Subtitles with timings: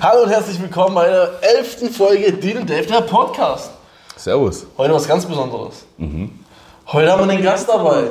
[0.00, 3.70] Hallo und herzlich willkommen bei der elften Folge Dean und Dave, der Podcast.
[4.16, 4.66] Servus.
[4.78, 5.84] Heute was ganz Besonderes.
[6.86, 8.10] Heute haben wir einen Gast dabei.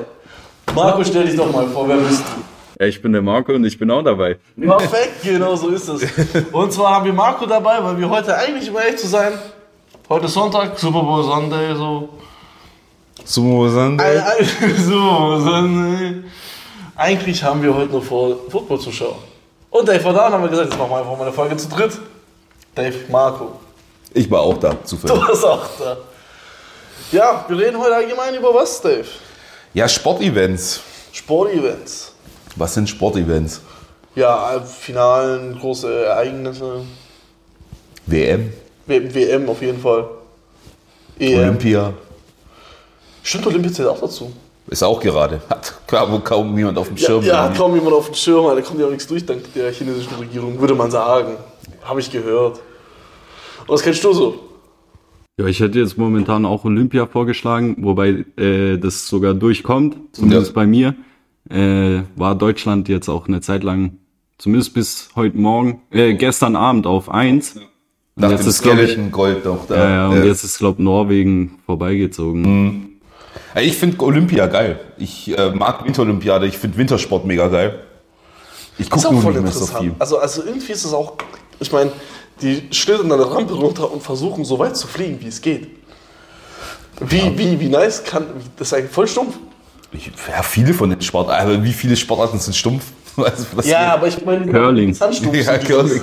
[0.76, 2.84] Marco, stell dich doch mal vor, wer bist du?
[2.84, 4.38] Ja, ich bin der Marco und ich bin auch dabei.
[4.60, 6.04] Perfekt, genau so ist es.
[6.52, 9.34] Und zwar haben wir Marco dabei, weil wir heute eigentlich, um ehrlich zu sein,
[10.08, 12.10] heute Sonntag, Super Bowl Sunday, so.
[13.26, 14.18] Sumo Sunday.
[14.18, 16.24] Ein- ein- so, Sunday.
[16.96, 19.16] Eigentlich haben wir heute nur vor, Football zu schauen.
[19.72, 21.56] Und Dave war da und haben wir gesagt, jetzt machen wir einfach mal eine Folge
[21.58, 21.98] zu dritt.
[22.76, 23.60] Dave, Marco.
[24.14, 25.16] Ich war auch da, zufällig.
[25.16, 25.98] Du warst auch da.
[27.12, 29.06] Ja, wir reden heute allgemein über was, Dave?
[29.74, 30.82] Ja, Sportevents.
[31.12, 32.14] Sportevents.
[32.56, 33.62] Was sind Sportevents?
[34.16, 36.82] Ja, Finalen, große Ereignisse.
[38.08, 38.52] WM,
[38.88, 40.10] W- WM auf jeden Fall.
[41.20, 41.40] EM.
[41.40, 41.94] Olympia.
[43.22, 44.32] Stimmt, Olympia zählt auch dazu.
[44.70, 45.42] Ist auch gerade.
[45.50, 47.24] Hat kaum, kaum niemand auf dem Ja, Schirm.
[47.26, 49.72] ja, hat kaum jemand auf dem Schirm, da kommt ja auch nichts durch dank der
[49.72, 51.34] chinesischen Regierung, würde man sagen.
[51.84, 52.58] Habe ich gehört.
[53.62, 54.36] Und was kennst du so?
[55.40, 60.54] Ja, ich hätte jetzt momentan auch Olympia vorgeschlagen, wobei äh, das sogar durchkommt, zumindest Ja.
[60.54, 60.96] bei mir.
[61.50, 63.98] Äh, war Deutschland jetzt auch eine Zeit lang,
[64.38, 67.56] zumindest bis heute Morgen, äh, gestern Abend auf eins.
[67.56, 67.64] Und
[68.18, 69.76] Nach jetzt dem ist, glaube ich, Gold noch da.
[69.76, 70.26] ja, ja, und Ja.
[70.26, 72.44] jetzt ist, glaube Norwegen vorbeigezogen.
[72.44, 72.89] Ja,
[73.56, 74.80] Ich finde Olympia geil.
[74.98, 76.46] Ich äh, mag Winterolympiade.
[76.48, 77.80] Ich finde Wintersport mega geil.
[78.78, 79.86] Ich Ist gucke auch nur voll nicht mehr so interessant.
[79.86, 79.96] viel.
[80.00, 81.14] Also, also irgendwie ist es auch,
[81.60, 81.92] ich meine,
[82.42, 85.68] die schlittern an der Rampe runter und versuchen so weit zu fliegen, wie es geht.
[87.02, 88.26] Wie, wie, wie nice kann,
[88.58, 89.36] das ist eigentlich voll stumpf.
[89.92, 91.50] Ich, ja, viele von den Sportarten.
[91.50, 92.86] Aber wie viele Sportarten sind stumpf?
[93.18, 94.94] Also, Ja, aber ich meine, Curling.
[94.94, 96.02] Ja, Curling.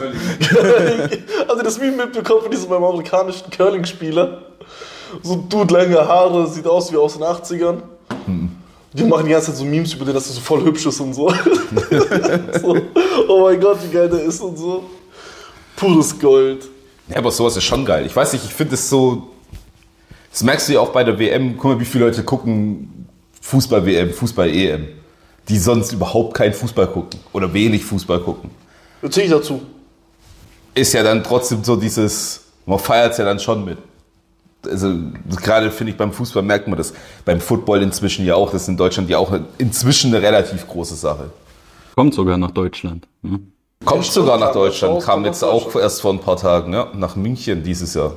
[1.49, 4.43] Also das Meme mitbekommen von diesem beim amerikanischen Curling-Spieler.
[5.23, 7.83] So ein Dude, lange Haare, sieht aus wie aus den 80ern.
[8.93, 11.01] Die machen die ganze Zeit so Memes über den, dass er so voll hübsch ist
[11.01, 11.29] und so.
[12.61, 12.77] so.
[13.29, 14.85] Oh mein Gott, wie geil der ist und so.
[15.77, 16.67] Pures Gold.
[17.09, 18.07] Ja, aber sowas ist schon geil.
[18.07, 19.29] Ich weiß nicht, ich finde es so.
[20.31, 21.57] Das merkst du ja auch bei der WM.
[21.57, 23.07] Guck mal, wie viele Leute gucken
[23.43, 24.89] Fußball-WM, Fußball-EM,
[25.49, 28.51] die sonst überhaupt keinen Fußball gucken oder wenig Fußball gucken.
[29.03, 29.61] Erzähl ich dazu.
[30.75, 32.41] Ist ja dann trotzdem so dieses.
[32.65, 33.79] Man feiert es ja dann schon mit.
[34.67, 34.95] Also,
[35.43, 36.93] gerade finde ich beim Fußball merkt man das.
[37.25, 38.51] Beim Football inzwischen ja auch.
[38.51, 41.31] Das ist in Deutschland ja auch inzwischen eine relativ große Sache.
[41.95, 43.07] Kommt sogar nach Deutschland.
[43.23, 43.41] Ne?
[43.85, 45.03] Kommt sogar nach Deutschland.
[45.03, 48.15] Kam jetzt auch erst vor ein paar Tagen, ja, nach München dieses Jahr.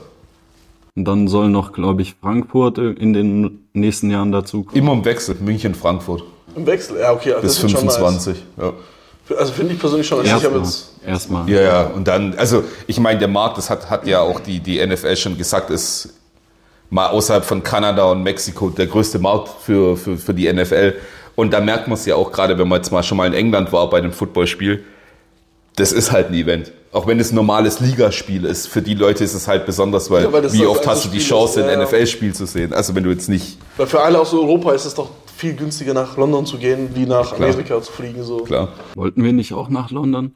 [0.96, 4.78] Und dann soll noch, glaube ich, Frankfurt in den nächsten Jahren dazu kommen.
[4.78, 5.36] Immer im Wechsel.
[5.40, 6.24] München, Frankfurt.
[6.56, 7.00] Im Wechsel.
[7.00, 7.34] Ja, okay.
[7.34, 8.44] Also Bis das ist schon 25.
[8.58, 8.74] Ja.
[9.38, 10.20] Also finde ich persönlich schon.
[10.20, 10.64] Also ich habe Erstmal.
[10.66, 11.50] jetzt, Erstmal.
[11.50, 14.60] Ja, ja, und dann, also ich meine, der Markt, das hat, hat ja auch die,
[14.60, 16.14] die NFL schon gesagt, ist
[16.90, 20.96] mal außerhalb von Kanada und Mexiko der größte Markt für, für, für die NFL.
[21.36, 23.34] Und da merkt man es ja auch gerade, wenn man jetzt mal schon mal in
[23.34, 24.84] England war bei einem Footballspiel,
[25.76, 26.74] das ist halt ein Event.
[26.92, 30.24] Auch wenn es ein normales Ligaspiel ist, für die Leute ist es halt besonders, weil,
[30.24, 31.84] Ja, wie das oft hast du die Chance, ist, ja, ein.
[31.84, 32.74] NFL-Spiel zu sehen?
[32.74, 35.94] Also wenn du jetzt nicht, weil für alle aus Europa ist es doch viel günstiger
[35.94, 38.24] nach London zu gehen, wie nach Amerika zu fliegen.
[38.24, 38.40] So.
[38.40, 38.70] klar.
[38.96, 40.34] Wollten wir nicht auch nach London?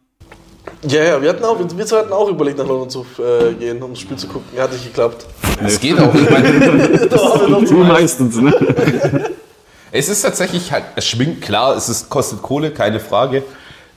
[0.87, 3.81] Ja, ja, wir, hatten auch, wir zwei hatten auch überlegt, nach London zu äh, gehen,
[3.81, 4.59] um das Spiel zu gucken.
[4.59, 5.25] Hat nicht geklappt.
[5.65, 6.13] Es geht auch.
[6.13, 8.53] Ich meine, Da haben wir noch Du zu meistens, ne?
[9.95, 13.43] Es ist tatsächlich halt, es schwingt, klar, es ist, kostet Kohle, keine Frage.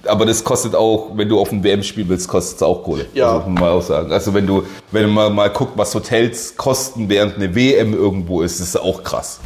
[0.04, 3.06] Aber das kostet auch, wenn du auf ein WM-Spiel willst, kostet es auch Kohle.
[3.14, 3.32] Ja.
[3.32, 4.12] Also, muss man auch sagen.
[4.12, 8.60] Also wenn du, wenn du mal, guckst, was Hotels kosten, während eine WM irgendwo ist,
[8.60, 9.40] ist auch krass.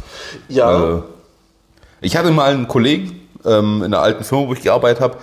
[0.49, 1.01] Ja, Äh,
[2.01, 5.17] ich hatte mal einen Kollegen ähm, in einer alten Firma, wo ich gearbeitet habe,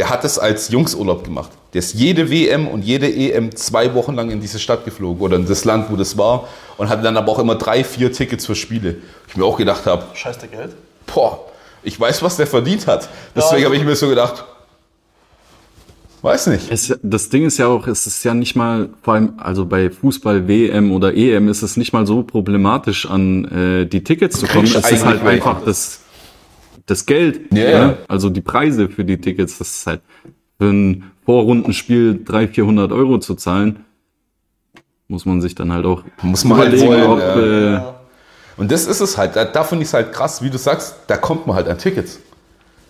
[0.00, 1.50] der hat es als Jungsurlaub gemacht.
[1.74, 5.36] Der ist jede WM und jede EM zwei Wochen lang in diese Stadt geflogen oder
[5.36, 8.46] in das Land, wo das war und hatte dann aber auch immer drei, vier Tickets
[8.46, 8.96] für Spiele.
[9.28, 10.70] Ich mir auch gedacht habe, scheiß der Geld.
[11.06, 11.40] boah,
[11.82, 13.10] ich weiß, was der verdient hat.
[13.36, 13.66] Deswegen Ja.
[13.66, 14.42] habe ich mir so gedacht,
[16.22, 16.72] weiß nicht.
[16.72, 19.90] Es, das Ding ist ja auch, es ist ja nicht mal, vor allem, also bei
[19.90, 24.46] Fußball, WM oder EM ist es nicht mal so problematisch, an äh, die Tickets zu
[24.46, 24.64] kommen.
[24.64, 26.00] Es ist halt einfach das,
[26.90, 27.52] das Geld.
[27.52, 27.96] Ja, ja.
[28.08, 30.00] Also die Preise für die Tickets, das ist halt
[30.58, 33.84] für ein Vorrundenspiel 300, 400 Euro zu zahlen,
[35.08, 37.76] muss man sich dann halt auch Muss man halt überlegen, wollen, ob, ja.
[37.76, 37.92] äh,
[38.56, 39.36] Und das ist es halt.
[39.36, 41.78] Da, da finde ich es halt krass, wie du sagst, da kommt man halt an
[41.78, 42.20] Tickets.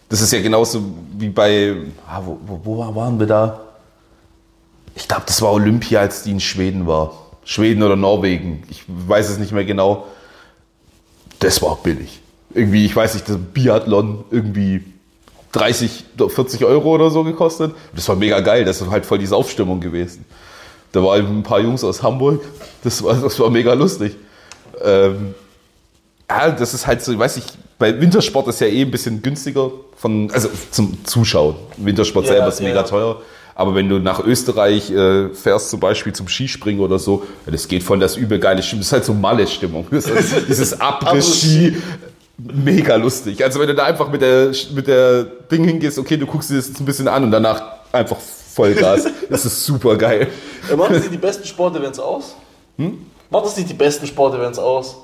[0.08, 0.82] Das ist ja genauso
[1.16, 1.76] wie bei,
[2.08, 3.60] ah, wo, wo, wo waren wir da?
[4.96, 7.12] Ich glaube, das war Olympia, als die in Schweden war.
[7.44, 8.64] Schweden oder Norwegen.
[8.70, 10.06] Ich weiß es nicht mehr genau.
[11.38, 12.20] Das war billig.
[12.54, 14.82] Irgendwie, ich weiß nicht, das Biathlon irgendwie
[15.52, 17.72] 30, 40 Euro oder so gekostet.
[17.94, 18.64] Das war mega geil.
[18.64, 20.24] Das war halt voll diese Aufstimmung gewesen.
[20.92, 22.42] Da waren ein paar Jungs aus Hamburg.
[22.82, 24.16] Das war, das war mega lustig.
[24.82, 25.34] Ähm,
[26.28, 29.22] ja, das ist halt so, ich weiß nicht, bei Wintersport ist ja eh ein bisschen
[29.22, 31.56] günstiger von, also zum Zuschauen.
[31.76, 32.68] Wintersport Ja, selber ist ja.
[32.68, 33.20] mega teuer.
[33.54, 37.82] Aber wenn du nach Österreich äh, fährst, zum Beispiel zum Skispringen oder so, das geht
[37.82, 38.80] voll das übel geile Stimmung.
[38.80, 39.86] Das ist halt so Malle-Stimmung.
[39.90, 41.76] Das ist Dieses Abriss-Ski.
[42.42, 43.42] Mega lustig.
[43.44, 46.56] Also wenn du da einfach mit der, mit der Ding hingehst, okay, du guckst dir
[46.56, 48.16] das jetzt ein bisschen an und danach einfach
[48.54, 49.06] Vollgas.
[49.30, 50.26] Das ist super geil.
[50.68, 52.34] Ja, machen das nicht die besten Sportevents aus?
[52.78, 53.06] Hm?
[53.30, 54.96] Macht das nicht die besten Sportevents aus?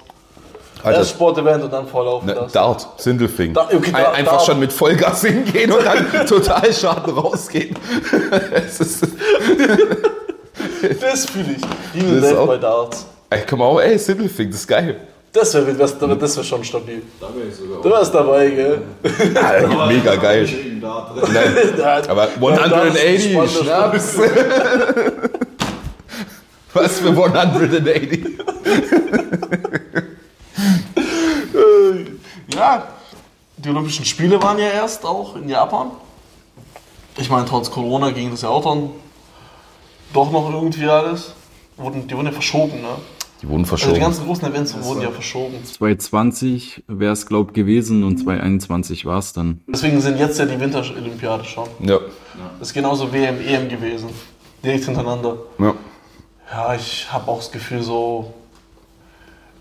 [0.82, 2.46] Alter, Erst Sportevent und dann volllaufen ne.
[2.52, 3.54] Dart, Sindelfing.
[3.54, 4.46] Da- okay, da- einfach Dart.
[4.46, 7.76] schon mit Vollgas hingehen und dann total Schaden rausgehen.
[8.52, 9.06] Es ist,
[11.00, 11.62] Das fühle ich.
[11.94, 13.06] Liebe Welt bei Darts.
[13.30, 15.00] ey, komm mal, ey, Sindelfing, das ist geil.
[15.36, 17.02] Das wäre das wär, das wär schon stabil.
[17.20, 18.82] Da bin ich sogar Du wärst dabei, gell?
[19.34, 20.48] Ja, mega geil.
[20.80, 24.18] Nein, aber Ja, das ist ein 180 spannender Schnaps.
[26.72, 28.26] Was für 180?
[32.54, 32.88] Ja,
[33.58, 35.90] die Olympischen Spiele waren ja erst auch in Japan.
[37.18, 38.90] Ich meine, trotz Corona ging das ja auch dann
[40.14, 41.34] doch noch irgendwie alles.
[41.76, 42.96] Wurden, die wurden ja verschoben, ne?
[43.42, 44.00] Die wurden Also die verschoben.
[44.00, 45.54] ganzen großen Events wurden ja verschoben.
[45.64, 49.60] 2020 wäre es, glaube gewesen und 2021 war es dann.
[49.66, 51.68] Deswegen sind jetzt ja die Winterolympiade schon.
[51.80, 51.98] Ja.
[52.58, 54.08] Das ist genauso WM, EM gewesen.
[54.64, 55.36] Direkt hintereinander.
[55.58, 55.74] ja.
[56.52, 58.32] Ja, ich habe auch das Gefühl, so.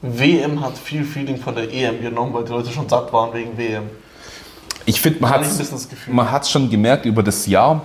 [0.03, 3.57] WM hat viel Feeling von der EM genommen, weil die Leute schon satt waren wegen
[3.57, 3.83] WM.
[4.85, 7.81] Ich finde, man hat ich hat's schon gemerkt über das Jahr,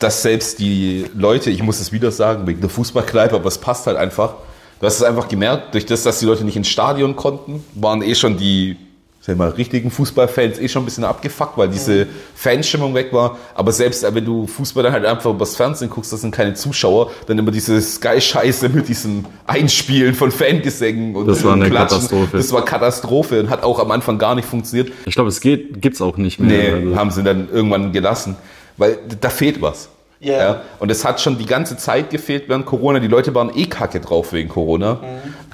[0.00, 3.86] dass selbst die Leute, ich muss es wieder sagen, wegen der Fußballkneipe, aber es passt
[3.86, 4.34] halt einfach.
[4.82, 8.02] Du hast es einfach gemerkt, durch das, dass die Leute nicht ins Stadion konnten, waren
[8.02, 8.76] eh schon die
[9.20, 13.38] sag mal, richtigen Fußballfans eh schon ein bisschen abgefuckt, weil diese Fanstimmung weg war.
[13.54, 17.12] Aber selbst wenn du Fußball dann halt einfach übers Fernsehen guckst, das sind keine Zuschauer,
[17.28, 21.98] dann immer diese Sky-Scheiße mit diesem Einspielen von Fangesängen und Das war eine Klatschen.
[22.00, 22.36] Katastrophe.
[22.38, 24.90] Das war Katastrophe und hat auch am Anfang gar nicht funktioniert.
[25.06, 26.72] Ich glaube, es geht, gibt's auch nicht mehr.
[26.72, 28.34] Nee, Also, haben sie dann irgendwann gelassen,
[28.76, 29.90] weil da fehlt was.
[30.22, 30.38] Ja.
[30.38, 30.60] Ja.
[30.78, 33.00] Und es hat schon die ganze Zeit gefehlt während Corona.
[33.00, 35.00] Die Leute waren eh kacke drauf wegen Corona.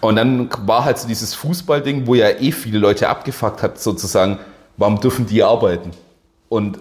[0.03, 4.39] Und dann war halt so dieses Fußballding, wo ja eh viele Leute abgefuckt hat, sozusagen,
[4.77, 5.93] warum dürfen die arbeiten?
[6.51, 6.79] Und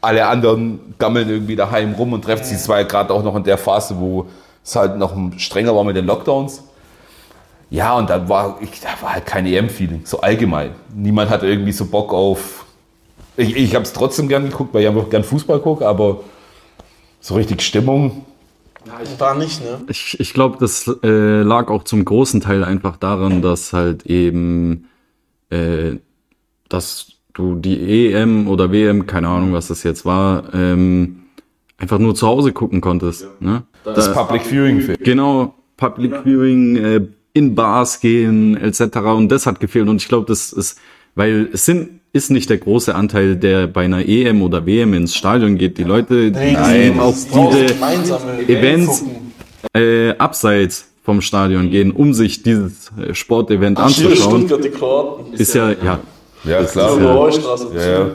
[0.00, 2.56] alle anderen gammeln irgendwie daheim rum und treffen sich.
[2.56, 4.26] Es war ja gerade auch noch in der Phase, wo
[4.64, 6.62] es halt noch strenger war mit den Lockdowns.
[7.68, 10.70] Ja, und da war, ich, da war halt kein EM-Feeling, so allgemein.
[10.94, 12.64] Niemand hatte irgendwie so Bock auf.
[13.36, 16.20] Ich, ich habe es trotzdem gern geguckt, weil ich einfach gern Fußball gucke, aber
[17.26, 18.24] so richtig Stimmung.
[19.18, 19.80] War nicht, ne?
[19.88, 24.86] Ich, ich glaube, das äh, lag auch zum großen Teil einfach daran, dass halt eben,
[25.50, 25.96] äh,
[26.68, 31.24] dass du die EM oder WM, keine Ahnung, was das jetzt war, ähm,
[31.78, 33.26] einfach nur zu Hause gucken konntest.
[33.40, 33.64] Ne?
[33.82, 35.02] Das Public Viewing fehlt.
[35.02, 37.00] Genau, Public Viewing, äh,
[37.32, 38.98] in Bars gehen etc.
[38.98, 39.88] Und das hat gefehlt.
[39.88, 40.78] Und ich glaube, das ist,
[41.16, 45.14] weil es sind, ist nicht der große Anteil, der bei einer EM oder WM ins
[45.14, 45.78] Stadion geht.
[45.78, 49.04] Die Leute, die Nein, auf diese gemeinsame Events
[49.74, 55.34] äh, abseits vom Stadion gehen, um sich dieses äh, Sportevent anzuschauen, Kroaten.
[55.34, 56.00] ist ja, ja,
[56.44, 56.98] Ja, klar.
[57.74, 58.10] Ja, ja.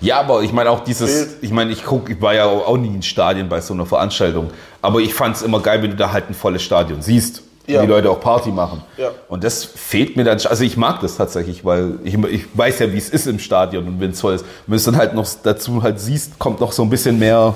[0.00, 2.88] ja, aber ich meine auch dieses, ich meine, ich guck, ich war ja auch nie
[2.88, 6.10] in Stadien bei so einer Veranstaltung, aber ich fand es immer geil, wenn du da
[6.10, 7.44] halt ein volles Stadion siehst.
[7.66, 7.80] Ja.
[7.82, 8.82] Die Leute auch Party machen.
[8.96, 9.10] Ja.
[9.28, 12.92] Und das fehlt mir dann, also ich mag das tatsächlich, weil ich, ich weiß ja,
[12.92, 14.44] wie es ist im Stadion und wenn es voll ist.
[14.66, 17.54] Wenn du es dann halt noch dazu halt siehst, kommt noch so ein bisschen mehr,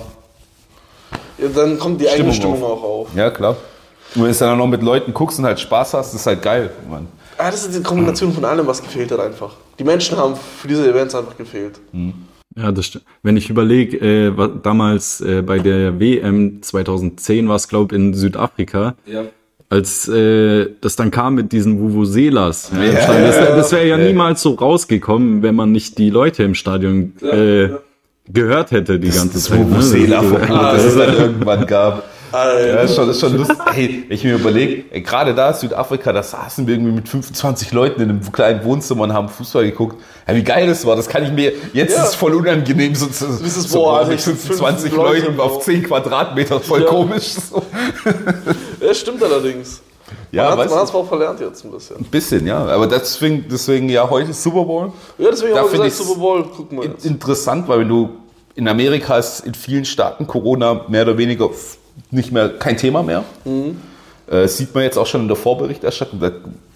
[1.38, 3.08] Ja, dann kommt die eigene Stimmung Stimmung auch auf.
[3.16, 3.56] ja klar.
[4.14, 6.40] Und wenn du dann auch noch mit Leuten guckst und halt Spaß hast, ist halt
[6.40, 6.70] geil.
[6.88, 7.08] Mann.
[7.36, 9.54] Ah, das ist die Kombination von allem, was gefehlt hat einfach.
[9.78, 11.78] Die Menschen haben für diese Events einfach gefehlt.
[12.56, 13.04] ja, das stimmt.
[13.22, 14.32] Wenn ich überlege, äh,
[14.62, 18.94] damals äh, bei der WM 2010 war es, glaube in Südafrika,
[19.68, 22.70] als äh, das dann kam mit diesen Vuvuzelas.
[22.74, 23.22] Ja, im Stadion.
[23.26, 27.70] das das wäre ja niemals so rausgekommen, wenn man nicht die Leute im Stadion äh,
[28.32, 29.58] gehört hätte die ganze Das Zeit.
[29.60, 29.66] ne?
[29.70, 32.04] Vuvuzela-Verbot, Das- das es dann irgendwann gab.
[32.36, 32.66] Alter.
[32.68, 33.56] Ja, ist schon, ist schon lustig.
[33.72, 38.00] Hey, wenn ich mir überlege, gerade da, Südafrika, da saßen wir irgendwie mit 25 Leuten
[38.02, 39.96] in einem kleinen Wohnzimmer und haben Fußball geguckt.
[40.28, 42.02] Ja, wie geil das war, das kann ich mir, jetzt Ja.
[42.02, 45.52] ist es voll unangenehm, so, so, ist es, so boah, 25 fünf Leute Leuten auf
[45.54, 45.64] drauf.
[45.64, 46.86] 10 Quadratmeter, voll Ja.
[46.88, 47.34] komisch.
[47.50, 47.62] So.
[48.80, 49.80] Ja, stimmt allerdings.
[50.30, 51.96] Ja, man hat es auch verlernt jetzt ein bisschen.
[51.96, 52.64] ein bisschen, ja.
[52.66, 54.92] Aber deswegen, deswegen ja, heute ist Super Bowl.
[55.18, 57.06] Ja, deswegen Da find gesagt, Super Bowl, wir In- jetzt.
[57.06, 58.10] Interessant, weil wenn du
[58.54, 61.50] in Amerika ist in vielen Staaten Corona mehr oder weniger
[62.10, 63.24] nicht mehr kein Thema mehr.
[63.44, 63.80] Mhm.
[64.30, 66.18] Äh, sieht man jetzt auch schon in der Vorberichterstattung.
[66.20, 66.30] Da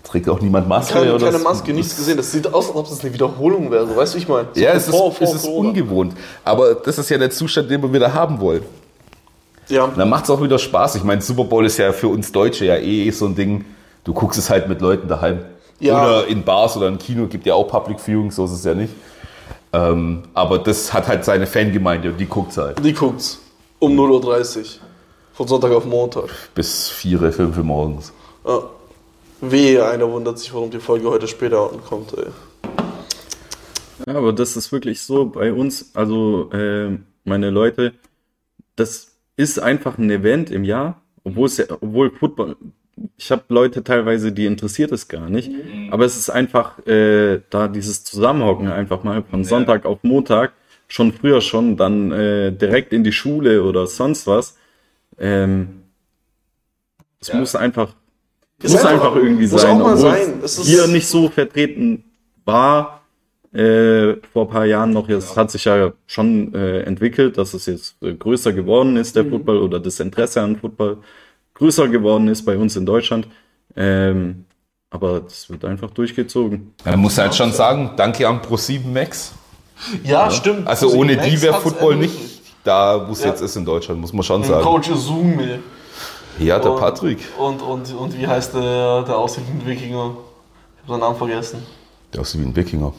[0.04, 0.94] trägt auch niemand Maske.
[0.94, 1.42] Keine, oder keine.
[1.42, 2.16] Maske, nichts gesehen.
[2.16, 3.86] Das sieht aus, als ob es eine Wiederholung wäre.
[3.88, 4.48] So, weißt du, wie ich meine?
[4.54, 6.14] So Ja, es ist, vor- vor es ist ungewohnt.
[6.44, 8.62] Aber das ist ja der Zustand, den wir wieder haben wollen.
[9.68, 10.96] Ja, Dann macht es auch wieder Spaß.
[10.96, 13.64] Ich meine, Super Bowl ist ja für uns Deutsche ja eh so ein Ding.
[14.04, 15.40] Du guckst es halt mit Leuten daheim.
[15.78, 16.02] Ja.
[16.04, 18.74] Oder in Bars oder im Kino, gibt ja auch Public Viewing, so ist es ja
[18.74, 18.92] nicht.
[19.72, 22.84] Ähm, aber das hat halt seine Fangemeinde und die guckt halt.
[22.84, 23.38] Die guckt's.
[23.78, 24.64] Um 0.30 Uhr.
[25.40, 26.28] Von Sonntag auf Montag.
[26.54, 28.12] Bis 4, 5 Uhr morgens.
[28.46, 28.60] Ja.
[29.40, 32.26] Wehe, einer wundert sich, warum die Folge heute später ankommt, ey.
[34.06, 36.90] Ja, aber das ist wirklich so bei uns, also äh,
[37.24, 37.94] meine Leute,
[38.76, 42.56] das ist einfach ein Event im Jahr, obwohl es ja, obwohl Football,
[43.16, 45.50] ich habe Leute teilweise, die interessiert es gar nicht,
[45.90, 50.52] aber es ist einfach äh, da dieses Zusammenhocken einfach mal von Sonntag auf Montag,
[50.86, 54.58] schon früher schon, dann äh, direkt in die Schule oder sonst was.
[55.20, 55.82] Ähm,
[57.20, 57.94] es muss einfach,
[58.62, 60.40] Ist muss einfach- einfach irgendwie muss sein, auch mal obwohl sein.
[60.42, 62.04] Es es ist- hier nicht so vertreten
[62.44, 62.96] war.
[63.52, 67.66] Äh, vor ein paar Jahren noch, es hat sich ja schon äh, entwickelt, dass es
[67.66, 69.22] jetzt äh, größer geworden ist, Mhm.
[69.22, 70.98] der Football oder das Interesse an Football
[71.54, 73.26] größer geworden ist bei uns in Deutschland.
[73.76, 74.44] Ähm,
[74.88, 76.74] aber das wird einfach durchgezogen.
[76.84, 79.32] Man muss halt schon sagen, danke an Pro7 Max.
[80.04, 80.68] Ja, stimmt.
[80.68, 83.28] Also ohne Max die wäre Football nicht da, wo es Ja.
[83.28, 84.64] jetzt ist in Deutschland, muss man schon Ein sagen.
[84.64, 85.58] Coach Izumi.
[86.38, 87.18] Ja, der Und- Patrick.
[87.38, 90.12] Und, und, und wie heißt der, der aussehende Wikinger?
[90.76, 91.62] Ich habe seinen Namen vergessen.
[92.12, 92.92] Der aussieht wie ein Wikinger.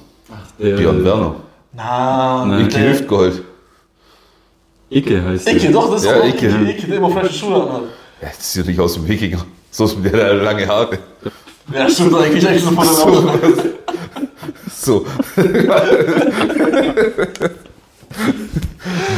[0.59, 1.35] Der, Björn Werner.
[1.73, 2.65] Na, Nein.
[2.65, 3.41] Icke Hüftgold.
[4.89, 5.55] Icke heißt der.
[5.55, 6.47] Icke, doch, das ist Ja, Icke.
[6.49, 6.69] Icke.
[6.71, 7.81] Icke, der immer frische Schuhe anhat.
[8.21, 9.45] Ja, das sieht nicht aus wie ein Wikinger.
[9.71, 10.99] So ist mit der lange Haare.
[11.73, 13.53] Ja, stimmt eigentlich echt so von der Aussprache.
[14.73, 15.05] So.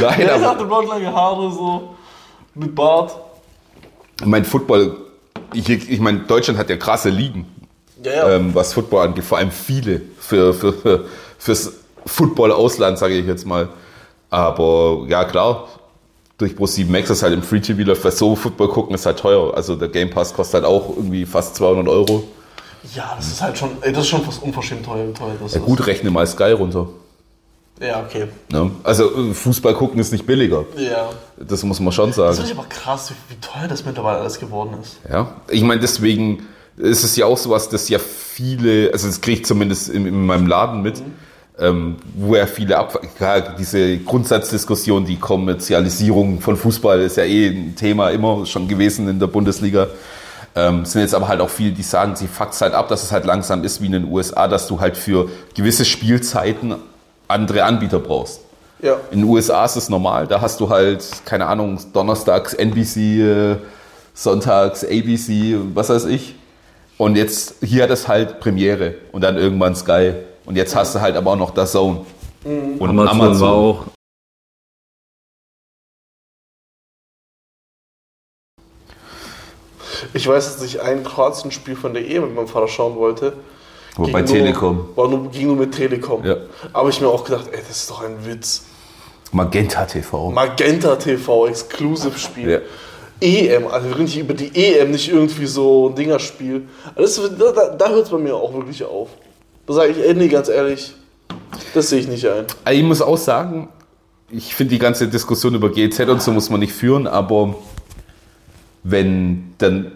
[0.00, 1.94] Ja, er aber hatte blond-lange Haare, so,
[2.54, 3.14] mit Bart.
[4.24, 4.96] mein Football,
[5.52, 7.46] ich, ich meine, Deutschland hat ja krasse Ligen,
[8.02, 8.30] Ja, ja.
[8.36, 11.04] ähm, was Football angeht, vor allem viele für, für, für,
[11.38, 11.72] fürs
[12.06, 13.68] Football-Ausland, sage ich jetzt mal.
[14.30, 15.68] Aber ja, klar,
[16.38, 19.18] durch Pro7 Max ist halt im Free TV läuft, weil so Football gucken ist halt
[19.20, 19.54] teuer.
[19.54, 22.24] Also der Game Pass kostet halt auch irgendwie fast 200 Euro.
[22.94, 25.86] ja, das ist halt schon, ey, das ist schon fast unverschämt teuer, teuer Ja, gut,
[25.86, 26.88] rechne mal Sky runter.
[27.86, 28.28] Ja, okay.
[28.50, 28.70] Ne?
[28.82, 30.64] Also äh, Fußball gucken ist nicht billiger.
[30.76, 31.10] Ja.
[31.36, 32.34] Das muss man schon Das sagen.
[32.36, 34.98] finde ich aber krass, wie, wie teuer das mittlerweile alles geworden ist.
[35.10, 39.40] Ja, ich meine, deswegen ist es ja auch sowas, dass ja viele, also das kriege
[39.40, 41.02] ich zumindest in, in meinem Laden mit,
[41.58, 47.48] ähm, wo ja viele ab, klar, diese Grundsatzdiskussion, die Kommerzialisierung von Fußball ist ja eh
[47.48, 49.86] ein Thema immer schon gewesen in der Bundesliga.
[50.56, 53.10] Ähm, sind jetzt aber halt auch viele, die sagen, sie fuckt halt ab, dass es
[53.12, 56.76] halt langsam ist wie in den USA, dass du halt für gewisse Spielzeiten
[57.28, 58.40] andere Anbieter brauchst.
[58.80, 58.96] Ja.
[59.10, 63.56] In den USA ist es normal, da hast du halt, keine Ahnung, donnerstags NBC, äh,
[64.12, 66.34] sonntags ABC, was weiß ich.
[66.98, 70.12] Und jetzt, hier hat es halt Premiere und dann irgendwann Sky.
[70.44, 72.04] Und jetzt hast du halt aber auch noch das Zone.
[72.44, 73.84] Und Amazon, war auch
[80.12, 83.36] Ich weiß, dass ich ein Kroatien-Spiel von der Ehe mit meinem Vater schauen wollte.
[83.96, 84.88] Ging bei nur- Telekom.
[84.96, 86.24] War nur, ging nur mit Telekom.
[86.24, 86.36] Ja.
[86.72, 88.64] Aber ich mir auch gedacht, ey, das ist doch ein Witz.
[89.32, 90.30] Magenta TV.
[90.30, 92.50] Magenta TV, Exclusive-Spiel.
[92.50, 92.58] Ja.
[93.20, 96.68] EM, also wirklich über die EM, nicht irgendwie so ein Dingerspiel.
[96.96, 99.08] Das, da da, hört es bei mir auch wirklich auf.
[99.66, 100.94] Da sage ich, ey, nee, ganz ehrlich,
[101.72, 102.46] das sehe ich nicht ein.
[102.64, 103.68] Also ich muss auch sagen,
[104.30, 107.54] ich finde die ganze Diskussion über GZ und so muss man nicht führen, aber
[108.82, 109.92] wenn dann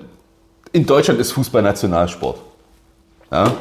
[0.72, 2.38] in Deutschland ist Fußball Nationalsport.
[3.30, 3.52] Ja?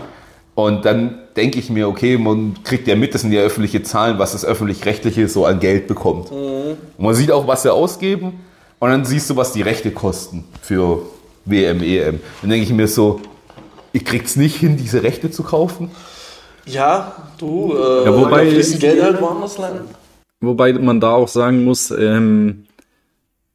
[0.58, 4.18] Und dann denke ich mir, okay, man kriegt ja mit, das sind ja öffentliche Zahlen,
[4.18, 6.32] was das öffentlich-rechtliche so an Geld bekommt.
[6.32, 8.40] Und man sieht auch, was sie ausgeben
[8.80, 11.04] und dann siehst du, was die Rechte kosten für
[11.46, 12.20] WM, EM.
[12.42, 13.22] Dann denke ich mir so,
[13.94, 15.92] ihr kriegt es nicht hin, diese Rechte zu kaufen.
[16.66, 19.82] Ja, du, äh, Ja, wobei- da fließt Geld halt woanders lang.
[20.42, 22.66] Wobei man da auch sagen muss, ähm,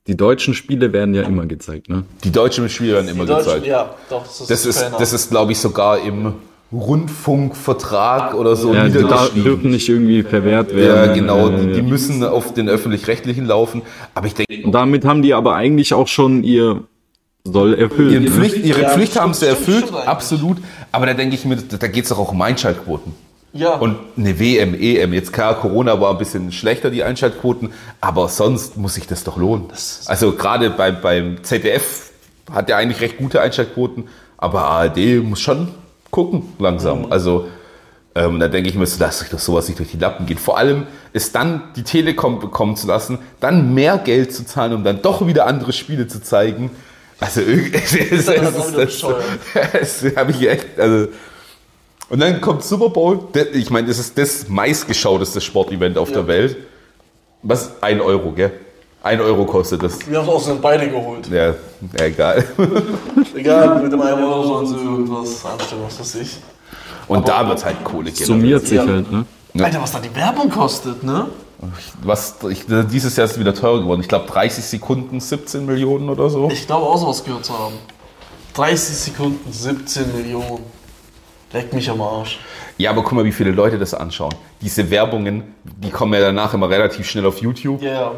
[0.06, 2.04] die deutschen Spiele werden ja immer gezeigt, ne?
[2.22, 3.66] Die deutschen Spiele werden immer Die Deutschen- gezeigt.
[3.66, 6.34] Ja, doch, das ist Das ist, das ist glaube ich, sogar im
[6.72, 9.44] Rundfunkvertrag oder so Ja, die da niedergeschrieben.
[9.44, 11.14] dürfen nicht irgendwie verwehrt Ja, werden.
[11.14, 11.48] genau.
[11.48, 13.82] Äh, Die, die müssen auf den öffentlich-rechtlichen laufen.
[14.14, 16.82] Aber ich denke, Und damit haben die aber eigentlich auch schon ihr
[17.44, 18.12] Soll erfüllt.
[18.12, 18.30] ihre ne?
[18.30, 20.58] Pflicht, ihre Ja, Pflicht haben sie erfüllt, absolut.
[20.92, 23.12] Aber da denke ich mir, da geht es doch auch um Einschaltquoten.
[23.54, 28.28] Ja, Und eine WM, EM, jetzt klar, Corona war ein bisschen schlechter, die Einschaltquoten, aber
[28.28, 29.66] sonst muss sich das doch lohnen.
[30.06, 32.12] Also gerade bei, beim ZDF
[32.50, 34.04] hat er eigentlich recht gute Einschaltquoten,
[34.38, 35.68] aber ARD muss schon
[36.12, 37.10] gucken langsam.
[37.10, 37.48] Also
[38.14, 40.38] ähm, da denke ich mir, so, lasst euch doch sowas nicht durch die Lappen gehen.
[40.38, 44.84] Vor allem ist dann die Telekom bekommen zu lassen, dann mehr Geld zu zahlen, um
[44.84, 46.70] dann doch wieder andere Spiele zu zeigen.
[47.18, 49.00] Also irgendwie, das, das, Das ist das,
[49.72, 51.08] das, das habe ich echt, also
[52.10, 53.20] und dann kommt Super Bowl.
[53.54, 56.58] Ich meine, das ist das meistgeschauteste Sportevent auf der Welt.
[57.42, 57.82] Was?
[57.82, 58.52] Ein Euro, gell?
[59.02, 60.08] Ein Euro kostet das.
[60.08, 61.28] wir haben es außerdem beide geholt.
[61.28, 61.54] Ja, ja
[62.04, 62.44] egal.
[63.34, 66.36] Egal, mit dem einen Euro sollen sie irgendwas anstellen, was weiß ich.
[67.08, 68.26] Und da wird halt Kohle generiert.
[68.26, 68.86] Summiert sich Ja.
[68.86, 69.24] halt, ne?
[69.54, 69.64] Ja.
[69.64, 71.26] Alter, was da die Werbung kostet, ne?
[72.02, 74.00] Was, ich, dieses Jahr ist es wieder teurer geworden.
[74.00, 76.48] Ich glaube 30 Sekunden 17 Millionen oder so.
[76.50, 77.74] Ich glaube auch sowas gehört zu haben.
[78.54, 80.64] 30 Sekunden, 17 Millionen.
[81.52, 82.38] Leck mich am Arsch.
[82.78, 84.34] Ja, aber guck mal, wie viele Leute das anschauen.
[84.60, 87.82] Diese Werbungen, die kommen ja danach immer relativ schnell auf YouTube.
[87.82, 88.12] Ja, ja.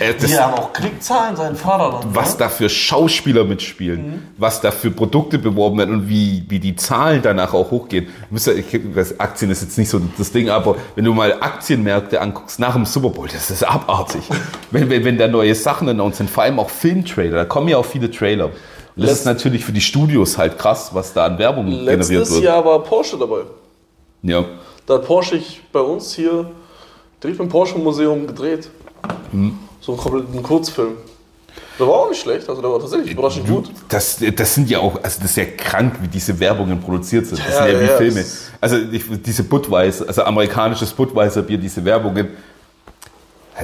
[0.00, 2.14] Äh, Die haben auch Klickzahlen, seinen Vater dann.
[2.14, 2.38] was ne?
[2.38, 7.20] da für Schauspieler mitspielen, was da für Produkte beworben werden und wie, wie die Zahlen
[7.22, 8.08] danach auch hochgehen.
[8.30, 12.20] Ja- ich- das Aktien ist jetzt nicht so das Ding, aber wenn du mal Aktienmärkte
[12.22, 14.22] anguckst nach dem Super Bowl, das ist abartig.
[14.70, 17.76] wenn, wenn, wenn da neue Sachen announced sind, vor allem auch Filmtrailer, da kommen ja
[17.76, 18.46] auch viele Trailer.
[18.46, 18.52] Und
[18.96, 22.30] das Letzt- ist natürlich für die Studios halt krass, was da an Werbung generiert Letztes
[22.32, 22.44] wird.
[22.44, 23.40] Jahr war Porsche dabei.
[24.22, 24.44] Ja.
[24.86, 26.50] Da hat Porsche ich bei uns hier
[27.22, 28.70] direkt im Porsche Museum gedreht.
[29.32, 29.58] Hm.
[29.82, 30.92] So einen kompletten Kurzfilm.
[31.78, 33.70] Der war auch nicht schlecht, also der war tatsächlich überraschend gut.
[33.88, 37.38] Das, das sind ja auch, also das ist ja krank, wie diese Werbungen produziert sind.
[37.40, 38.20] Das Ja, sind ja wie ja, Filme.
[38.20, 42.28] das- Also ich, diese Budweiser, also amerikanisches Budweiser-Bier, diese Werbungen,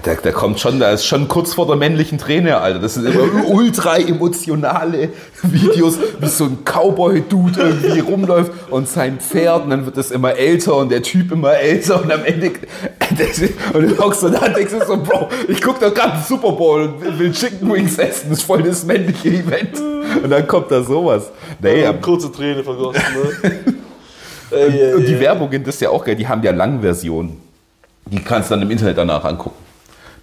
[0.04, 2.78] da, da kommt schon, da ist schon kurz vor der männlichen Träne, Alter.
[2.78, 5.08] Das sind immer ultra emotionale
[5.42, 10.34] Videos, wie so ein Cowboy-Dude irgendwie rumläuft und sein Pferd und dann wird das immer
[10.36, 12.50] älter und der Typ immer älter und am Ende
[13.72, 16.82] und du hockst so da und denkst so, Bro, ich guck doch gerade Super Bowl
[16.82, 19.80] und will- Chicken Wings essen, das ist voll das männliche Event.
[20.22, 21.30] Und dann kommt da sowas.
[21.60, 23.02] Nee, Ja, kurze Träne vergossen,
[23.42, 23.52] ne?
[24.50, 25.20] ey, und die ey.
[25.20, 27.36] Werbungen, das ist ja auch geil, die haben ja Langversionen.
[28.06, 29.67] Die kannst du dann im Internet danach angucken.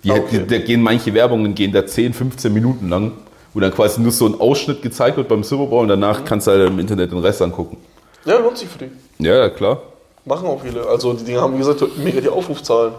[0.04, 0.40] Die, Okay.
[0.40, 3.14] die, da gehen manche Werbungen gehen da 10, 15 Minuten lang,
[3.54, 6.48] wo dann quasi nur so ein Ausschnitt gezeigt wird beim Super Bowl und danach kannst
[6.48, 7.78] du halt im Internet den Rest angucken.
[8.26, 8.92] Ja, lohnt sich für die.
[9.24, 9.82] Ja, klar.
[10.26, 10.86] Machen auch viele.
[10.88, 12.94] Also die Dinge haben, wie gesagt, mega die Aufrufzahlen.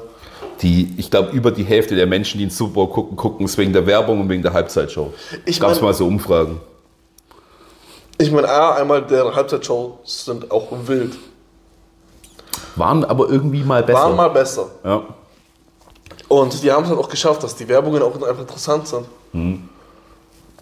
[0.62, 3.58] Die, ich glaube, über die Hälfte der Menschen, die den Super Bowl gucken, gucken es
[3.58, 5.12] wegen der Werbung und wegen der Halbzeitshow.
[5.44, 6.60] Ich Gab es mal so Umfragen.
[8.18, 11.16] Ich meine, einmal der Halbzeitshows sind auch wild.
[12.76, 13.98] Waren aber irgendwie mal besser.
[13.98, 14.66] Waren mal besser.
[14.84, 15.02] ja.
[16.28, 19.06] Und die haben es halt auch geschafft, dass die Werbungen auch einfach interessant sind.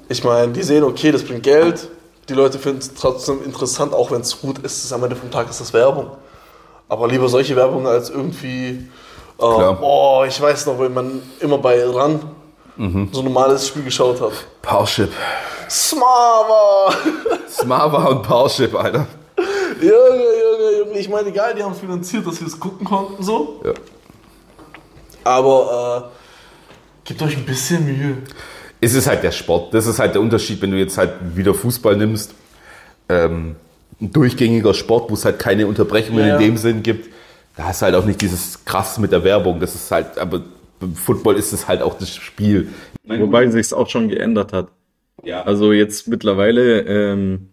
[0.08, 1.88] Ich meine, die sehen, okay, das bringt Geld.
[2.28, 4.92] Die Leute finden es trotzdem interessant, auch wenn es gut ist.
[4.92, 6.10] Am Ende vom Tag ist das Werbung.
[6.88, 8.82] Aber lieber solche Werbungen als irgendwie, äh,
[9.38, 12.20] boah, ich weiß noch, wenn man immer bei RAN
[12.76, 14.32] so ein normales Spiel geschaut hat.
[14.60, 15.10] Parship.
[15.70, 16.92] Smava!
[17.48, 19.06] Smava und Parship, Alter.
[19.80, 20.98] Junge, Junge, Junge.
[20.98, 23.60] Ich meine, egal, die haben finanziert, dass wir es gucken konnten, so.
[23.64, 23.72] Ja.
[25.24, 28.18] Aber äh, gebt euch ein bisschen Mühe.
[28.80, 29.72] es ist halt der Sport.
[29.74, 32.34] Das ist halt der Unterschied, wenn du jetzt halt wieder Fußball nimmst.
[33.08, 33.56] Ähm,
[34.00, 36.34] ein durchgängiger Sport, wo es halt keine Unterbrechungen Ja.
[36.36, 37.08] in dem Sinn gibt.
[37.56, 39.60] Da hast du halt auch nicht dieses krass mit der Werbung.
[39.60, 40.42] Das ist halt, aber
[40.80, 42.68] beim Football ist es halt auch das Spiel.
[43.04, 44.68] Wobei sich auch schon geändert hat.
[45.22, 45.42] Ja.
[45.42, 47.50] Also jetzt mittlerweile, ähm,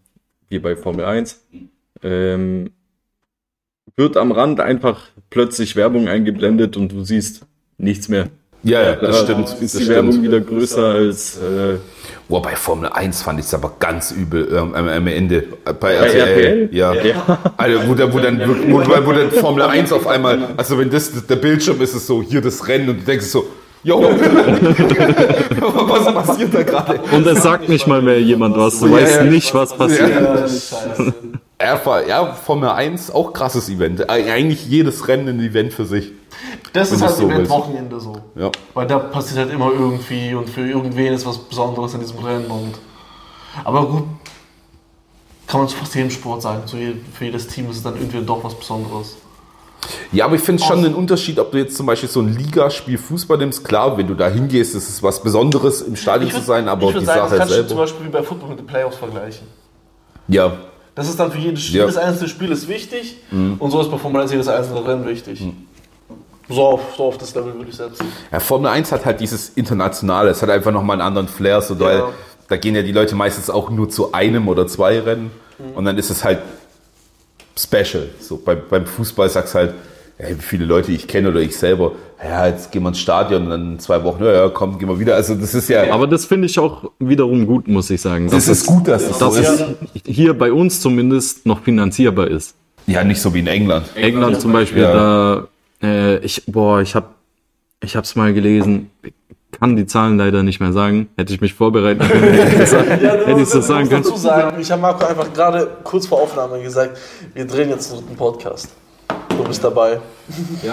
[0.50, 1.46] wie bei Formel 1,
[2.04, 2.72] ähm,
[3.96, 7.46] wird am Rand einfach plötzlich Werbung eingeblendet und du siehst
[7.82, 8.28] nichts mehr.
[8.64, 9.50] Ja, ja, das Da stimmt.
[9.60, 11.78] Ist Das die Werbung wieder größer als äh,
[12.30, 15.46] Boah, bei Formel 1 fand ich es aber ganz übel ähm, am, am Ende.
[15.66, 16.70] Äh, Bei RTL?
[16.70, 16.70] RTL.
[16.72, 16.94] Ja.
[17.58, 18.40] Alter, wo, da, wo, dann,
[18.70, 22.22] wo, wo, dann Formel 1 auf einmal, also wenn das der Bildschirm ist, ist so,
[22.22, 23.48] hier das Rennen und du denkst so,
[23.84, 24.00] yo,
[25.60, 27.00] was passiert da gerade?
[27.12, 28.80] und es sagt nicht mal mehr jemand was.
[28.80, 29.24] Du Ja, weißt ja.
[29.24, 30.10] nicht, was passiert.
[30.10, 30.46] Ja.
[31.62, 34.10] Ja, war- ja, Formel 1 auch krasses Event.
[34.10, 36.12] Eig- Eigentlich jedes Rennen ein Event für sich.
[36.74, 37.52] Das Wenn ist halt so Event willst.
[37.52, 38.16] Wochenende so.
[38.36, 38.50] Ja.
[38.74, 42.46] Weil da passiert halt immer irgendwie und für irgendwen ist was Besonderes in diesem Rennen.
[42.46, 42.74] Und
[43.66, 44.04] aber gut,
[45.48, 46.62] kann man zu fast jedem Sport sagen.
[46.68, 49.18] Für jedes Team ist es dann irgendwie doch was Besonderes.
[50.14, 52.98] Ja, aber ich finde schon einen Unterschied, ob du jetzt zum Beispiel so ein Ligaspiel
[52.98, 53.66] Fußball nimmst.
[53.66, 56.94] Klar, wenn du da hingehst, ist es was Besonderes, im Stadion zu sein, aber ich
[56.94, 57.82] würd die sagen, Sache das kannst du zum selber.
[57.84, 59.48] Beispiel wie bei Football mit den Playoffs vergleichen.
[60.28, 60.54] Ja,
[60.94, 61.82] Das ist dann für jedes, Ja.
[61.82, 65.42] jedes einzelne Spiel ist wichtig und so ist bei Formel 1 jedes einzelne Rennen wichtig.
[66.52, 68.06] So, auf, so auf das Level würde ich setzen.
[68.32, 71.80] Ja, Formel 1 hat halt dieses Internationale, es hat einfach nochmal einen anderen Flair, so,
[71.80, 72.10] weil Ja.
[72.50, 75.32] da gehen ja die Leute meistens auch nur zu einem oder zwei Rennen
[75.76, 76.40] und dann ist es halt
[77.58, 78.10] special.
[78.20, 79.74] So, bei, beim Fußball sagst du halt,
[80.18, 83.44] hey, wie viele Leute ich kenne oder ich selber, ja, jetzt gehen wir ins Stadion
[83.46, 85.16] und dann in zwei Wochen, ja, ja, komm, gehen wir wieder.
[85.16, 88.30] Also das ist ja, Aber das finde ich auch wiederum gut, muss ich sagen.
[88.30, 89.64] das ist gut, dass es dass so ist.
[90.06, 92.56] hier bei uns zumindest noch finanzierbar ist.
[92.88, 93.86] Ja, nicht so wie in England.
[93.96, 94.94] England zum Beispiel, Ja.
[94.94, 95.48] da,
[95.82, 97.16] äh, ich, boah, ich hab,
[97.84, 98.90] ich hab's mal gelesen,
[99.52, 101.10] kann die Zahlen leider nicht mehr sagen.
[101.18, 104.04] Hätte ich mich vorbereitet können, hätte ich das, hätte ich das sagen können.
[104.04, 106.98] dazu sagen, ich habe Marco einfach gerade kurz vor Aufnahme gesagt,
[107.34, 108.70] wir drehen jetzt einen dritten Podcast.
[109.30, 110.00] Du bist dabei.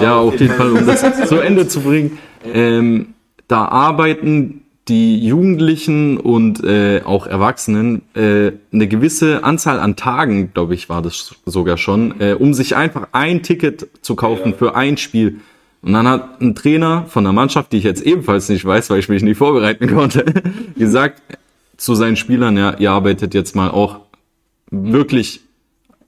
[0.00, 2.18] Ja, auf jeden Fall, um das zu Ende zu bringen.
[2.44, 3.14] Ähm,
[3.46, 10.74] da arbeiten die Jugendlichen und äh, auch Erwachsenen äh, eine gewisse Anzahl an Tagen, glaube
[10.74, 14.96] ich, war das sogar schon, äh, um sich einfach ein Ticket zu kaufen für ein
[14.96, 15.40] Spiel.
[15.83, 18.98] Und dann hat ein Trainer von der Mannschaft, die ich jetzt ebenfalls nicht weiß, weil
[18.98, 20.24] ich mich nicht vorbereiten konnte,
[20.77, 21.22] gesagt
[21.77, 24.01] zu seinen Spielern, ja, ihr arbeitet jetzt mal auch
[24.70, 25.40] wirklich,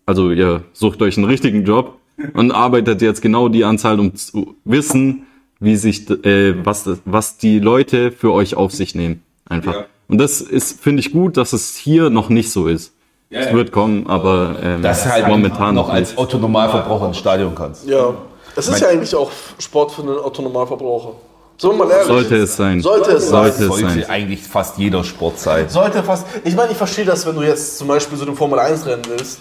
[0.07, 1.99] also ihr sucht euch einen richtigen Job
[2.33, 5.27] und arbeitet jetzt genau die Anzahl, um zu wissen,
[5.61, 9.23] wie sich, äh, was, das- was die Leute für euch auf sich nehmen.
[9.49, 9.75] Einfach.
[9.75, 9.85] Ja.
[10.09, 12.93] Und das ist, finde ich gut, dass es hier noch nicht so ist.
[13.31, 13.53] es ja.
[13.53, 17.87] wird kommen, aber ähm, Dass du halt momentan noch noch als Normalverbraucher ins Stadion kannst.
[17.87, 18.15] Ja.
[18.57, 21.13] Es ist Mein- ja eigentlich auch Sport für einen Autonomalverbraucher.
[21.57, 22.81] Sollen wir mal ehrlich Sollte es sein.
[22.81, 23.31] Sollte es sein.
[23.53, 24.05] Sollte es Sollte sein.
[24.11, 25.69] eigentlich fast jeder Sport sein.
[25.69, 26.27] Sollte fast.
[26.43, 29.03] Ich meine, ich verstehe das, wenn du jetzt zum Beispiel so den Formel 1 Rennen
[29.07, 29.41] willst.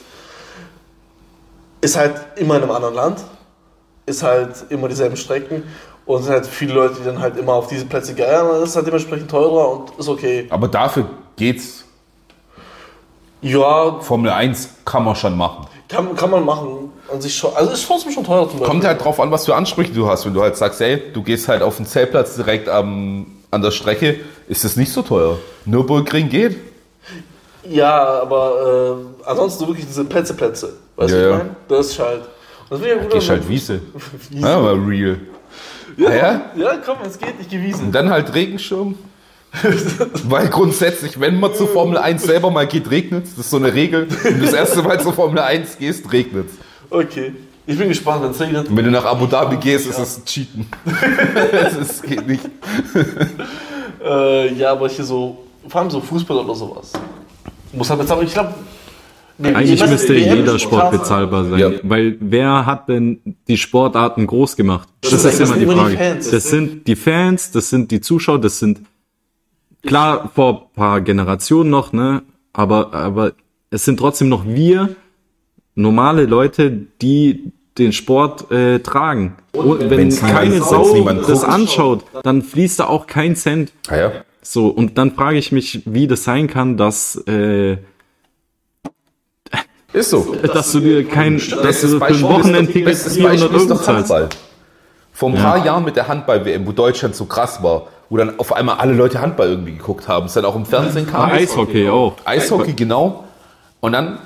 [1.81, 3.19] Ist halt immer in einem anderen Land.
[4.05, 5.63] Ist halt immer dieselben Strecken.
[6.09, 8.47] Und es sind halt viele Leute, die dann halt immer auf diese Plätze geiern.
[8.47, 10.47] Und das ist halt dementsprechend teurer und ist okay.
[10.49, 11.85] Aber dafür geht's.
[13.43, 15.67] Ja, Formel 1 kann man schon machen.
[15.87, 16.91] kann, kann man machen.
[17.19, 17.55] Sich schon.
[17.55, 18.65] Also ist trotzdem schon teuer zum Beispiel.
[18.65, 20.25] Kommt halt drauf an, was für Ansprüche du hast.
[20.25, 23.69] Wenn du halt sagst, ey, du gehst halt auf den Zeltplatz direkt am, an der
[23.69, 25.37] Strecke, ist das nicht so teuer.
[25.65, 26.57] Nürburgring geht.
[27.69, 30.73] Ja, aber äh, ansonsten wirklich diese Plätze-Plätze.
[30.95, 31.37] Weißt du, Ja, was ich ja.
[31.37, 31.55] meine?
[31.67, 32.21] Das ist halt.
[32.67, 33.81] Das ich ja gut Gehst halt Wiese.
[34.31, 34.47] Wiese.
[34.47, 35.19] Ja, aber real.
[35.97, 36.41] Ja, ja.
[36.55, 37.87] Ja, komm, es geht nicht gewiesen.
[37.87, 38.95] Und dann halt Regenschirm.
[40.25, 43.73] Weil grundsätzlich, wenn man zur Formel 1 selber mal geht, regnet Das ist so eine
[43.73, 44.07] Regel.
[44.23, 46.49] Wenn du das erste Mal zur Formel 1 gehst, regnet
[46.89, 47.33] Okay.
[47.65, 48.67] Ich bin gespannt, wenn es regnet.
[48.67, 50.67] Und wenn du nach Abu Dhabi gehst, ist es Cheaten.
[51.81, 52.43] ist, geht nicht.
[54.03, 56.93] Äh, ja, aber hier so, vor allem so Fußball oder sowas.
[57.73, 58.25] Muss halt bezahlen.
[58.25, 58.53] Ich glaube.
[59.41, 61.59] Nee, Eigentlich müsste jeder Sport bezahlbar sein.
[61.59, 61.71] Ja.
[61.83, 64.89] Weil wer hat denn die Sportarten groß gemacht?
[65.01, 65.95] Das, Das ist immer die die Frage.
[65.97, 66.29] Fans.
[66.29, 68.81] Das sind die Fans, das sind die Zuschauer, das sind
[69.85, 72.21] klar vor ein paar Generationen noch, ne?
[72.51, 73.31] Aber, aber
[73.69, 74.89] es sind trotzdem noch wir,
[75.75, 76.71] normale Leute,
[77.01, 79.35] die den Sport äh, tragen.
[79.53, 83.71] Und wenn wenn's keine niemand- Sau das anschaut, dann fließt da auch kein Cent.
[83.87, 84.11] Ah ja.
[84.41, 87.77] So, und dann frage ich mich, wie das sein kann, dass, äh,
[89.91, 90.35] Ist so.
[90.53, 93.81] dass du dir kein, dass du für ein Wochenendticket doch- bestes 400 Beispiel ist Euro
[93.81, 94.11] zahlst.
[94.11, 94.29] Handball.
[95.13, 98.53] Vor ein paar Jahren mit der Handball-WM, wo Deutschland so krass war, wo dann auf
[98.53, 101.29] einmal alle Leute Handball irgendwie geguckt haben, es dann auch im Fernsehen kam.
[101.29, 102.15] Eishockey auch.
[102.23, 103.25] Eishockey, genau.
[103.81, 104.19] Und dann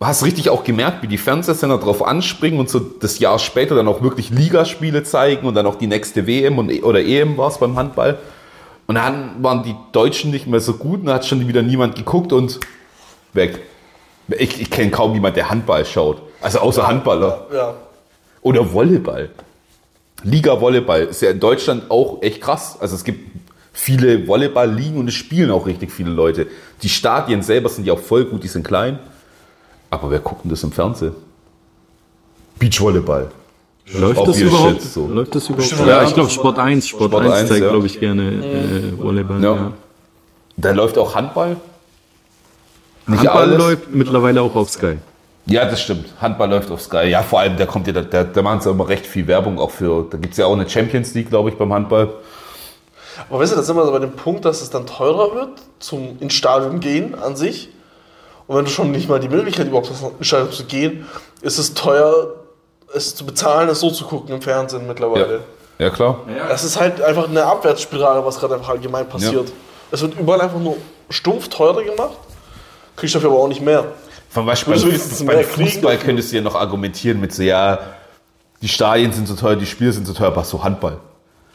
[0.00, 3.74] hast du richtig auch gemerkt, wie die Fernsehsender darauf anspringen und so das Jahr später
[3.74, 7.48] dann auch wirklich Ligaspiele zeigen und dann auch die nächste WM und, oder EM war
[7.48, 8.18] es beim Handball.
[8.86, 11.96] Und dann waren die Deutschen nicht mehr so gut und dann hat schon wieder niemand
[11.96, 12.60] geguckt und
[13.32, 13.60] weg.
[14.28, 16.22] Ich, ich kenne kaum jemand, der Handball schaut.
[16.40, 17.46] Also außer Handballer.
[17.52, 17.74] Ja.
[18.42, 19.30] Oder Volleyball.
[20.22, 22.76] Liga Volleyball ist ja in Deutschland auch echt krass.
[22.80, 23.30] Also es gibt
[23.72, 26.46] viele Volleyball-Ligen und es spielen auch richtig viele Leute.
[26.82, 28.98] Die Stadien selber sind ja auch voll gut, die sind klein.
[29.90, 31.12] Aber wer guckt denn das im Fernsehen?
[32.58, 33.30] Beachvolleyball.
[33.92, 34.82] Läuft das überhaupt?
[34.82, 35.06] Shit, so.
[35.06, 35.78] Läuft das überhaupt?
[35.78, 36.02] Ja, ja.
[36.02, 36.88] ich glaube Sport 1.
[36.88, 37.70] Sport, Sport 1 1, zeigt, ja.
[37.70, 39.42] glaube ich, gerne äh, Volleyball.
[39.42, 39.54] Ja.
[39.54, 39.72] Ja.
[40.56, 41.56] Da läuft auch Handball.
[43.06, 43.58] Nicht Handball alles.
[43.58, 44.98] läuft mittlerweile auch auf Sky.
[45.46, 46.08] Ja, das stimmt.
[46.20, 47.06] Handball läuft auf Sky.
[47.06, 49.70] Ja, vor allem, da kommt ja, da, da, machen sie immer recht viel Werbung auch
[49.70, 50.06] für.
[50.10, 52.10] Da gibt es ja auch eine Champions League, glaube ich, beim Handball.
[53.30, 55.50] Aber weißt du, da sind wir so bei dem Punkt, dass es dann teurer wird,
[55.78, 57.70] zum ins Stadion gehen an sich.
[58.48, 61.06] Und wenn du schon nicht mal die Möglichkeit überhaupt hast, ins Stadion zu gehen,
[61.42, 62.34] ist es teuer,
[62.92, 65.40] es zu bezahlen, es so zu gucken im Fernsehen mittlerweile.
[65.78, 66.20] Ja, klar.
[66.50, 69.52] Es ist halt einfach eine Abwärtsspirale, was gerade einfach allgemein passiert.
[69.90, 70.76] Es wird überall einfach nur
[71.10, 72.16] stumpf teurer gemacht,
[72.96, 73.84] kriegst dafür aber auch nicht mehr.
[74.32, 76.06] Zum Beispiel beim, du wenigstens beim mehr kriegen Fußball dafür?
[76.06, 77.78] könntest du ja noch argumentieren mit so, ja,
[78.62, 80.98] die Stadien sind so teuer, die Spiele sind so teuer, aber so Handball.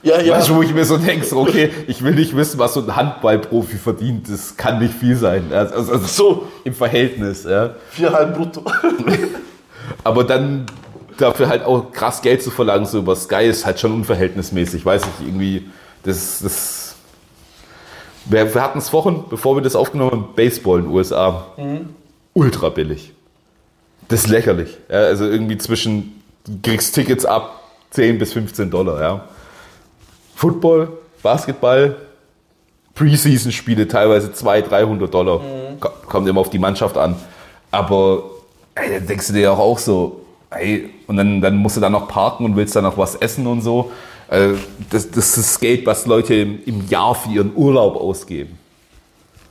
[0.03, 0.35] Ja, ja.
[0.35, 2.81] Weißt du, wo ich mir so denke, so, okay, ich will nicht wissen, was so
[2.81, 4.27] ein Handballprofi verdient.
[4.29, 5.51] Das kann nicht viel sein.
[5.51, 7.75] Also, also, also So, im Verhältnis, ja.
[7.91, 8.63] viereinhalb brutto.
[10.03, 10.65] Aber dann
[11.17, 14.85] dafür halt auch krass Geld zu verlangen, so über Sky, ist halt schon unverhältnismäßig.
[14.85, 15.69] Weiß ich irgendwie,
[16.03, 16.90] das, das.
[18.25, 21.45] Wir, wir hatten es vorhin, bevor wir das aufgenommen haben, Baseball in den USA.
[22.33, 23.11] Ultra billig.
[24.07, 24.77] Das ist lächerlich.
[24.89, 29.23] Ja, also irgendwie zwischen, du kriegst Tickets ab 10 bis 15 Dollar, ja.
[30.35, 30.89] Football,
[31.21, 31.95] Basketball,
[32.95, 35.41] Preseason-Spiele teilweise 200, 300 Dollar.
[35.79, 37.15] Ko- Kommt immer auf die Mannschaft an.
[37.71, 38.23] Aber
[38.75, 41.91] ey, dann denkst du dir auch, auch so, ey, und dann, dann musst du dann
[41.93, 43.91] noch parken und willst dann noch was essen und so.
[44.31, 44.53] Äh,
[44.89, 48.57] Das, das ist das Geld, was Leute im, Jahr für ihren Urlaub ausgeben.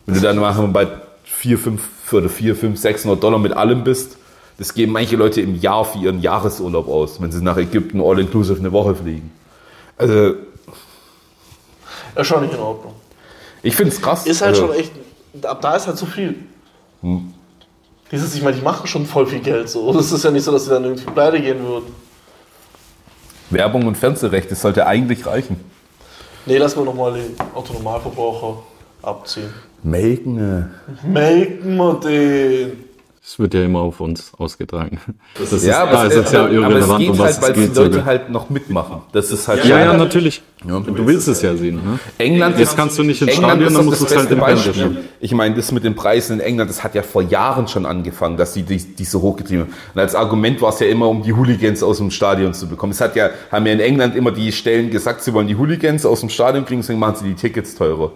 [0.06, 0.88] Wenn du dann mal bei
[1.22, 4.16] 4, 5, oder 4, 5, 600 Dollar mit allem bist,
[4.58, 8.58] das geben manche Leute im Jahr für ihren Jahresurlaub aus, wenn sie nach Ägypten all-inclusive
[8.58, 9.30] eine Woche fliegen.
[9.96, 10.34] Also,
[12.16, 12.94] Ja, schon nicht in Ordnung.
[13.62, 14.26] Ich finde es krass.
[14.26, 14.92] Ist halt Also, schon echt,
[15.44, 16.34] ab da ist halt zu viel.
[18.10, 19.92] Dieses, ich meine, die machen schon voll viel Geld so.
[19.92, 21.94] Das ist ja nicht so, dass sie dann irgendwie pleite gehen würden.
[23.50, 25.56] Werbung und Fernsehrecht, das sollte eigentlich reichen.
[26.46, 28.62] Nee, lass mal nochmal den Autonormalverbraucher
[29.02, 29.52] abziehen.
[29.82, 30.70] Melken.
[31.04, 32.89] Melken wir den.
[33.22, 34.98] Es wird ja immer auf uns ausgetragen.
[35.38, 37.26] Das ist, Ja, da aber, ist es, ja aber, aber irrelevant, es geht um was
[37.26, 37.76] halt, weil es die geht.
[37.76, 38.06] Leute sogar.
[38.06, 39.02] halt noch mitmachen.
[39.12, 39.98] Das ist halt ja, ja, schade.
[39.98, 40.42] natürlich.
[40.64, 41.76] Du willst es ja sehen.
[41.76, 41.98] Ne?
[42.16, 44.28] England Jetzt kannst du nicht ins England Stadion, ist dann musst du das es halt
[44.30, 45.04] beste im Beispiel.
[45.20, 48.38] Ich meine, das mit den Preisen in England, das hat ja vor Jahren schon angefangen,
[48.38, 49.74] dass die, die, die so hochgetrieben haben.
[49.94, 52.92] Und als Argument war es ja immer, um die Hooligans aus dem Stadion zu bekommen.
[52.92, 56.06] Es hat ja, haben ja in England immer die Stellen gesagt, sie wollen die Hooligans
[56.06, 58.12] aus dem Stadion kriegen, deswegen machen sie die Tickets teurer.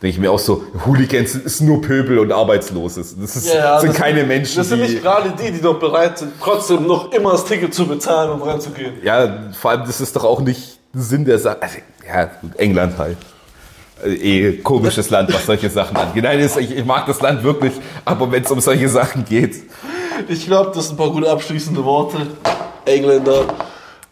[0.00, 3.16] Denke ich mir auch so, Hooligans ist nur Pöbel und Arbeitsloses.
[3.20, 6.34] Das ist, sind das keine Menschen, Das sind nicht gerade die, die noch bereit sind,
[6.40, 8.94] trotzdem noch immer das Ticket zu bezahlen, um reinzugehen.
[9.02, 11.62] Ja, vor allem, das ist doch auch nicht Sinn der Sache.
[11.62, 13.16] Also, ja, England halt.
[14.04, 16.22] Äh, Eh, komisches Land, was solche Sachen angeht.
[16.22, 17.72] Nein, ich, ich mag das Land wirklich,
[18.04, 19.56] aber wenn es um solche Sachen geht.
[20.28, 22.18] Ich glaube, das sind ein paar gute abschließende Worte.
[22.84, 23.44] Engländer.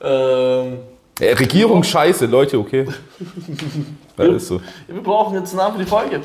[0.02, 0.78] Ähm,
[1.20, 2.86] Äh, Regierung scheiße, Leute, okay.
[4.16, 4.60] Das ist so.
[4.88, 6.20] wir brauchen jetzt einen Namen für die Folge.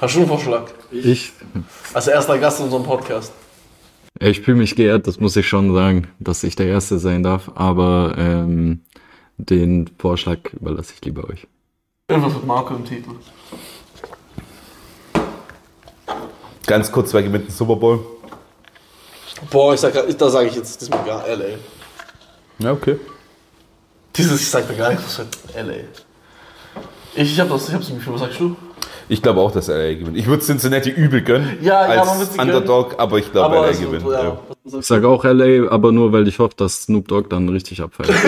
[0.00, 0.70] Hast du einen Vorschlag?
[0.90, 1.32] Ich,
[1.94, 3.32] Als erster Gast in unserem Podcast.
[4.20, 7.50] ich fühle mich geehrt, das muss ich schon sagen, dass ich der Erste sein darf.
[7.54, 8.80] Aber ähm,
[9.36, 11.46] den Vorschlag überlasse ich lieber euch.
[12.08, 13.10] Irgendwas mit Marco im Titel.
[16.66, 18.00] Ganz kurz, wer gewinnt den Super Bowl?
[19.50, 21.44] Boah, ich sag, grad- da sage ich jetzt, das ist mir gar LA.
[22.58, 22.96] Ja, okay.
[24.16, 25.72] Dieses, ich sag mir gar nichts, was LA.
[27.14, 28.56] Ich, ich hab das, ich hab's nicht was sagst du?
[29.08, 30.16] Ich glaube auch, dass LA gewinnt.
[30.16, 32.54] Ich würde Cincinnati übel gönnen Ja, ja, man als gönnen.
[32.54, 34.04] Underdog, aber ich glaube, LA gewinnt.
[34.08, 34.38] ja, Ja.
[34.78, 38.10] Ich sage auch LA, aber nur, weil ich hoffe, dass Snoop Dogg dann richtig abfällt.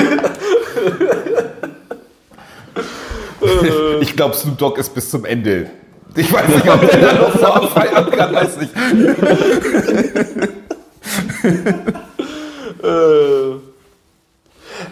[4.01, 5.71] Ich glaube, Snoop Dogg ist bis zum Ende.
[6.17, 8.73] Ich weiß nicht, ob der da noch so abfeiern kann, weiß nicht.
[12.83, 13.55] Äh,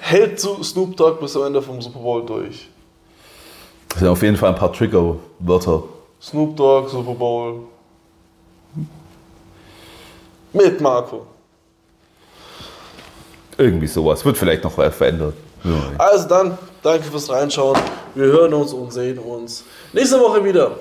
[0.01, 2.69] hält Snoop Dogg bis am Ende vom Super Bowl durch.
[3.89, 5.83] Das sind auf jeden Fall ein paar Trigger-Wörter.
[6.21, 7.65] Snoop Dogg, Super Bowl.
[10.55, 11.27] Mit Marco.
[13.59, 14.25] Irgendwie sowas.
[14.25, 15.35] Wird vielleicht noch verändert.
[15.63, 15.73] Ja.
[15.99, 17.79] Also dann, danke fürs Reinschauen.
[18.15, 20.77] Wir hören uns und sehen uns nächste Woche wieder.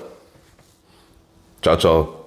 [1.60, 2.21] Ciao, ciao.